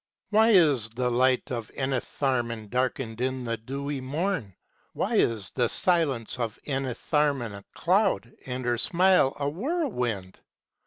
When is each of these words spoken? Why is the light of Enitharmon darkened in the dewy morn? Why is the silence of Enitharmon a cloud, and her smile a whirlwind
Why 0.31 0.47
is 0.49 0.89
the 0.89 1.11
light 1.11 1.51
of 1.51 1.69
Enitharmon 1.75 2.71
darkened 2.71 3.21
in 3.21 3.43
the 3.43 3.55
dewy 3.55 4.01
morn? 4.01 4.55
Why 4.93 5.17
is 5.17 5.51
the 5.51 5.69
silence 5.69 6.39
of 6.39 6.57
Enitharmon 6.65 7.53
a 7.53 7.63
cloud, 7.75 8.33
and 8.47 8.65
her 8.65 8.79
smile 8.79 9.35
a 9.39 9.47
whirlwind 9.47 10.39